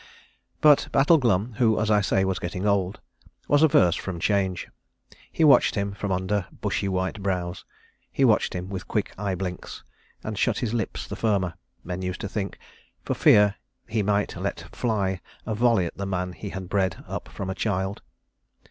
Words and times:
But 0.61 0.87
Battle 0.91 1.19
Glum, 1.19 1.53
who, 1.59 1.79
as 1.79 1.91
I 1.91 2.01
say, 2.01 2.25
was 2.25 2.39
getting 2.39 2.65
old, 2.65 2.99
was 3.47 3.61
averse 3.61 3.95
from 3.95 4.19
change. 4.19 4.67
He 5.31 5.43
watched 5.43 5.75
him 5.75 5.91
from 5.93 6.11
under 6.11 6.47
bushy 6.51 6.87
white 6.89 7.21
brows, 7.21 7.65
he 8.11 8.25
watched 8.25 8.55
him 8.55 8.67
with 8.71 8.87
quick 8.87 9.13
eye 9.15 9.35
blinks, 9.35 9.83
and 10.23 10.39
shut 10.39 10.57
his 10.57 10.73
lips 10.73 11.05
the 11.07 11.15
firmer, 11.15 11.53
men 11.83 12.01
used 12.01 12.21
to 12.21 12.27
think, 12.27 12.57
for 13.03 13.13
fear 13.13 13.53
he 13.87 14.01
might 14.01 14.35
let 14.35 14.75
fly 14.75 15.21
a 15.45 15.53
volley 15.53 15.85
at 15.85 15.95
the 15.97 16.07
man 16.07 16.33
he 16.33 16.49
had 16.49 16.67
bred 16.67 17.03
up 17.07 17.27
from 17.27 17.51
a 17.51 17.53
child. 17.53 18.01